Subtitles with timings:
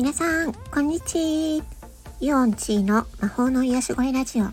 [0.00, 1.64] 皆さん、こんにちは。
[2.20, 4.46] イオンチーの魔法の癒し声ラジオ。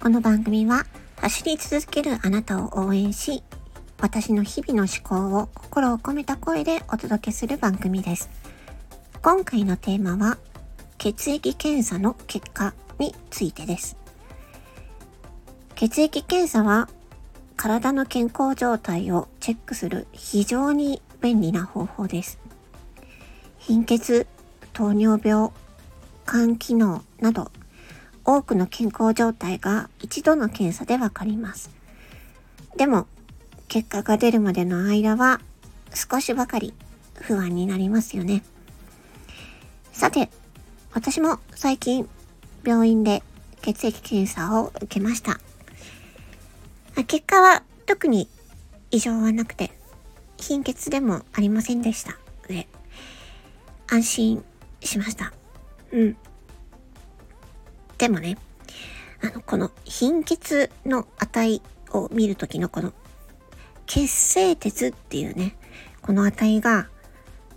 [0.00, 3.44] この番組は走り続けるあなたを応援し、
[4.00, 8.30] 私の日々の思考を心を込めた声でお届けする番組です。
[9.22, 10.38] 今回のテーマは、
[10.98, 13.96] 血液検査の結果についてです。
[15.76, 16.88] 血液検査は
[17.54, 22.40] 体の健康状態をチェックする非常に便利な方法です。
[23.56, 24.26] 貧血、
[24.72, 25.50] 糖尿病、
[26.26, 27.50] 肝機能など
[28.24, 31.70] 多くの健康状態が一度の検査でわかります。
[32.76, 33.06] でも
[33.68, 35.40] 結果が出るまでの間は
[35.94, 36.74] 少しばかり
[37.14, 38.42] 不安になりますよね。
[39.92, 40.30] さて、
[40.92, 42.08] 私も最近
[42.64, 43.22] 病院で
[43.62, 45.40] 血液検査を受けました。
[47.04, 48.28] 結果は特に
[48.90, 49.70] 異常はなくて
[50.36, 52.68] 貧血でもありませんでしたので
[53.88, 54.44] 安心
[54.82, 55.32] しました。
[55.92, 56.16] うん。
[57.98, 58.38] でもね、
[59.22, 61.60] あの、この貧血の値
[61.92, 62.92] を見るときのこの
[63.86, 65.56] 血清鉄っていうね、
[66.00, 66.88] この値が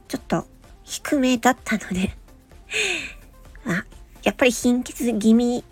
[0.07, 0.45] ちょっと
[0.83, 2.15] 低めだったので
[3.65, 3.85] あ、
[4.23, 5.63] やっぱり貧血気味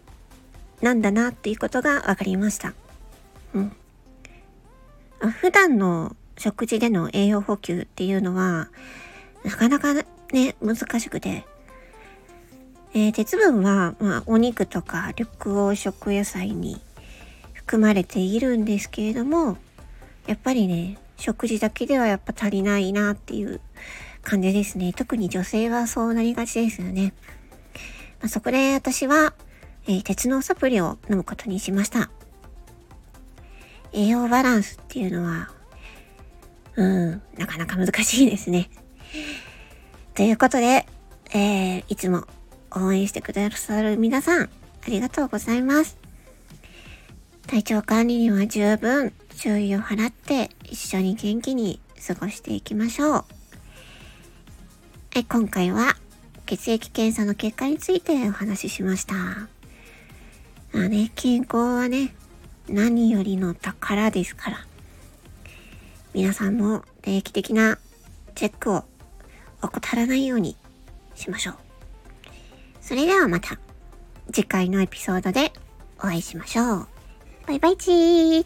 [0.81, 2.73] なんだなっていうことが分かりました。
[3.53, 3.75] うん。
[5.39, 8.69] 普段の食事での栄養補給っていうのは、
[9.43, 9.93] なかなか
[10.31, 11.45] ね、難しくて、
[12.93, 16.81] えー、鉄分は、まあ、お肉とか緑黄色野菜に
[17.53, 19.57] 含まれているんですけれども、
[20.27, 23.61] やっぱりね、食事だけではやっぱ足りないなっていう
[24.23, 24.93] 感じですね。
[24.93, 27.13] 特に女性はそうなりがちですよね。
[28.19, 29.33] まあ、そこで私は、
[29.87, 32.09] えー、鉄のサプリを飲むことにしました。
[33.93, 35.49] 栄養バランスっていうのは、
[36.75, 38.69] うん、なかなか難しいですね。
[40.21, 40.85] ということで、
[41.33, 42.27] えー、いつも
[42.69, 44.49] 応援してくださる皆さん、あ
[44.87, 45.97] りがとうございます。
[47.47, 53.09] 体調管理には十分注意を払って一緒に元気に過ごしていきましょう。
[53.11, 53.23] は
[55.15, 55.95] い、今回は
[56.45, 59.15] 血液検査の結果についてお話ししました。
[59.15, 59.49] ま
[60.73, 62.13] あね、健康はね、
[62.69, 64.67] 何よりの宝ですから。
[66.13, 67.79] 皆さんも定期的な
[68.35, 68.83] チェックを
[69.61, 70.55] 怠らないように
[71.15, 71.55] しましょう。
[72.81, 73.59] それではまた
[74.31, 75.53] 次回のエピソードで
[75.99, 76.87] お会いしましょう。
[77.47, 78.45] バイバイチー